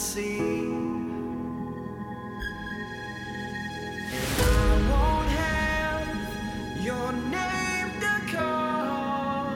[0.00, 0.40] see.
[4.90, 6.08] Won't have
[6.82, 9.52] your name to call.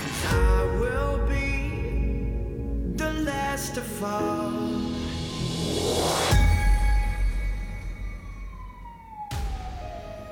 [0.00, 1.50] 'Cause I will be
[2.96, 4.52] the last to fall.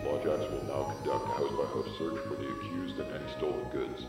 [0.04, 4.00] Lawjacks will now conduct a house-by-house search for the accused and any stolen goods.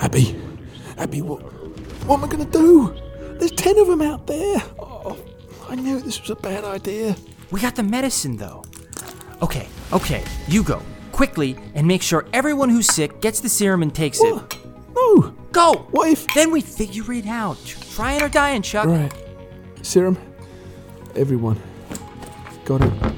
[0.00, 2.52] Abby, will be reduced to Abby, what, amount owed to what am I going to
[2.52, 2.94] do?
[3.38, 4.62] There's ten of them out there.
[4.78, 5.18] Oh,
[5.68, 7.16] I knew this was a bad idea.
[7.50, 8.64] We got the medicine, though.
[9.40, 10.82] Okay, okay, you go.
[11.12, 14.32] Quickly, and make sure everyone who's sick gets the serum and takes it.
[14.32, 14.58] What?
[14.94, 15.34] No.
[15.52, 15.86] Go!
[15.90, 16.26] What if?
[16.34, 17.58] Then we figure it out.
[17.92, 18.86] Trying or dying, Chuck.
[18.86, 19.12] Right.
[19.82, 20.16] Serum.
[21.14, 21.60] Everyone.
[22.64, 23.11] Got it.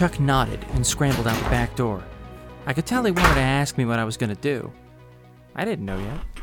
[0.00, 2.02] Chuck nodded and scrambled out the back door.
[2.64, 4.72] I could tell he wanted to ask me what I was gonna do.
[5.54, 6.42] I didn't know yet.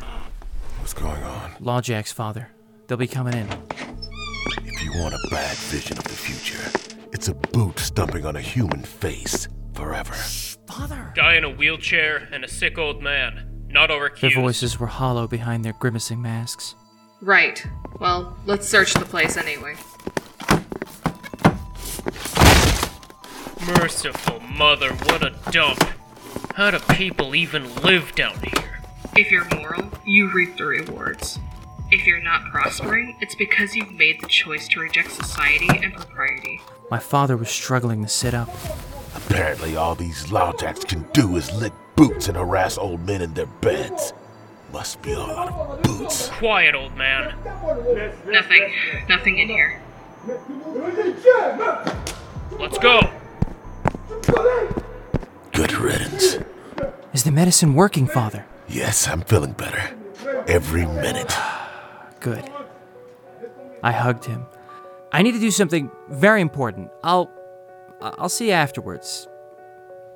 [0.78, 1.54] What's going on?
[1.54, 2.52] Lawjack's father.
[2.86, 3.48] They'll be coming in.
[4.64, 6.70] If you want a bad vision of the future,
[7.12, 10.14] it's a boot stumping on a human face forever.
[10.14, 11.12] Father!
[11.16, 13.66] Guy in a wheelchair and a sick old man.
[13.70, 16.76] Not over Their voices were hollow behind their grimacing masks.
[17.24, 17.66] Right.
[18.00, 19.74] Well, let's search the place anyway.
[23.68, 25.84] Merciful mother, what a dump.
[26.56, 28.80] How do people even live down here?
[29.18, 31.38] If you're moral, you reap the rewards.
[31.92, 36.62] If you're not prospering, it's because you've made the choice to reject society and propriety.
[36.90, 38.50] My father was struggling to sit up.
[39.16, 43.48] Apparently, all these lawjacks can do is lick boots and harass old men in their
[43.48, 44.14] beds.
[44.72, 46.30] Must be a lot of boots.
[46.30, 47.36] Quiet, old man.
[48.28, 48.74] Nothing.
[49.10, 49.82] Nothing in here.
[52.58, 53.17] Let's go.
[55.68, 56.38] Good riddance.
[57.14, 58.46] Is the medicine working, Father?
[58.70, 59.96] Yes, I'm feeling better.
[60.48, 61.34] Every minute.
[62.22, 62.50] Good.
[63.84, 64.46] I hugged him.
[65.12, 66.90] I need to do something very important.
[67.04, 67.30] I'll
[68.02, 69.28] I'll see you afterwards.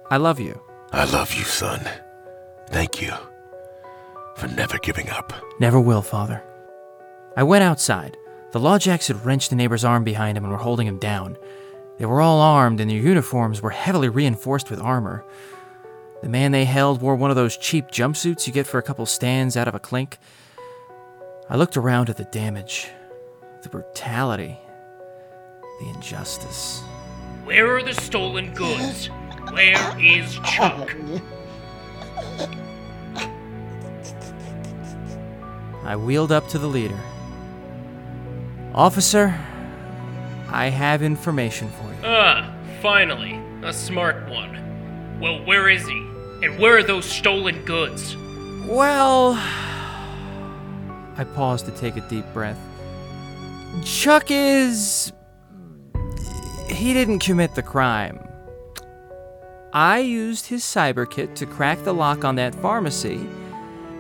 [0.10, 0.62] I love you.
[0.92, 1.82] I love you, son.
[2.70, 3.14] Thank you
[4.38, 5.34] for never giving up.
[5.60, 6.44] Never will, Father.
[7.36, 8.16] I went outside.
[8.52, 11.38] The Lawjacks had wrenched the neighbor's arm behind him and were holding him down.
[12.02, 15.24] They were all armed, and their uniforms were heavily reinforced with armor.
[16.24, 19.06] The man they held wore one of those cheap jumpsuits you get for a couple
[19.06, 20.18] stands out of a clink.
[21.48, 22.88] I looked around at the damage,
[23.62, 24.58] the brutality,
[25.80, 26.82] the injustice.
[27.44, 29.12] Where are the stolen goods?
[29.52, 30.96] Where is Chuck?
[35.84, 37.00] I wheeled up to the leader.
[38.74, 39.40] Officer,
[40.52, 41.98] I have information for you.
[42.04, 43.40] Ah, finally.
[43.64, 45.20] A smart one.
[45.22, 45.98] Well, where is he?
[46.44, 48.18] And where are those stolen goods?
[48.68, 49.34] Well,
[51.18, 52.60] I paused to take a deep breath.
[53.86, 55.14] Chuck is.
[56.68, 58.28] He didn't commit the crime.
[59.74, 63.26] I used his cyber kit to crack the lock on that pharmacy.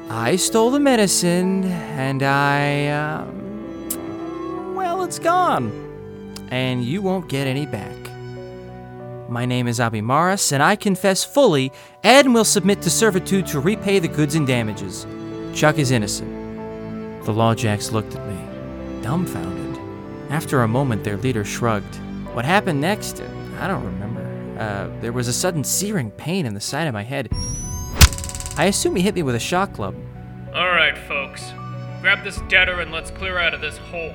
[0.09, 2.87] I stole the medicine, and I.
[2.87, 5.80] Um, well, it's gone.
[6.51, 7.95] And you won't get any back.
[9.29, 11.71] My name is Abimaras, and I confess fully
[12.03, 15.07] and will submit to servitude to repay the goods and damages.
[15.53, 16.29] Chuck is innocent.
[17.23, 19.79] The Lawjacks looked at me, dumbfounded.
[20.29, 21.95] After a moment, their leader shrugged.
[22.33, 23.21] What happened next?
[23.59, 24.21] I don't remember.
[24.59, 27.29] Uh, there was a sudden searing pain in the side of my head.
[28.57, 29.95] I assume he hit me with a shock club.
[30.53, 31.41] Alright, folks.
[32.01, 34.13] Grab this deader and let's clear out of this hole.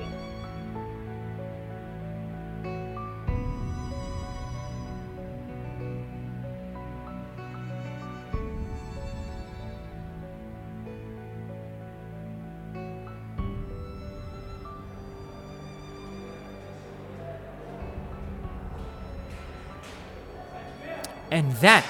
[21.31, 21.85] And that,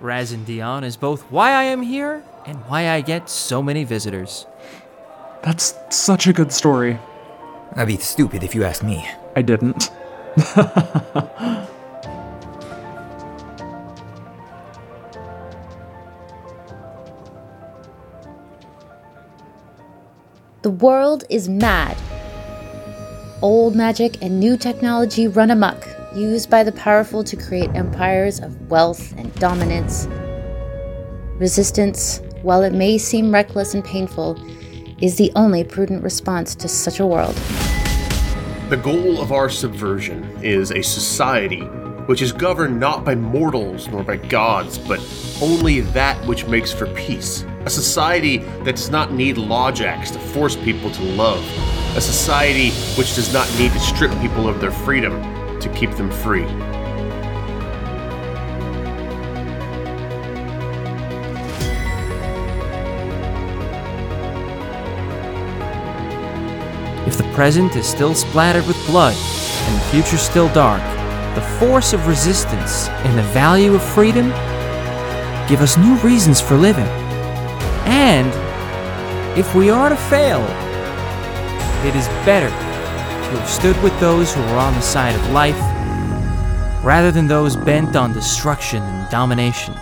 [0.00, 3.84] Raz and Dion, is both why I am here and why I get so many
[3.84, 4.46] visitors.
[5.42, 6.98] That's such a good story.
[7.76, 9.08] I'd be stupid if you ask me.
[9.36, 9.90] I didn't.
[20.62, 21.96] The world is mad.
[23.40, 28.70] Old magic and new technology run amok, used by the powerful to create empires of
[28.70, 30.06] wealth and dominance.
[31.38, 34.38] Resistance, while it may seem reckless and painful,
[35.00, 37.34] is the only prudent response to such a world.
[38.68, 41.60] The goal of our subversion is a society
[42.06, 45.00] which is governed not by mortals nor by gods, but
[45.40, 47.44] only that which makes for peace.
[47.66, 51.44] A society that does not need lawjacks to force people to love.
[51.96, 56.10] A society which does not need to strip people of their freedom to keep them
[56.10, 56.44] free.
[67.06, 70.82] If the present is still splattered with blood and the future still dark,
[71.34, 74.28] the force of resistance and the value of freedom
[75.48, 76.86] give us new reasons for living.
[77.86, 78.28] And
[79.38, 80.40] if we are to fail,
[81.86, 82.69] it is better
[83.30, 85.58] to have stood with those who are on the side of life
[86.84, 89.74] rather than those bent on destruction and domination.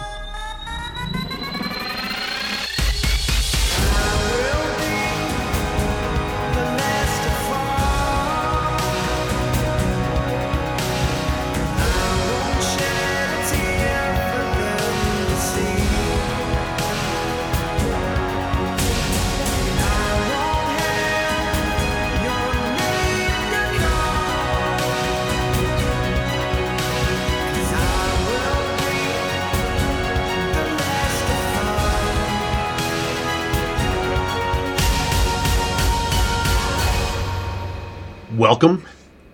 [38.39, 38.85] Welcome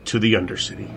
[0.07, 0.89] to the Undercity.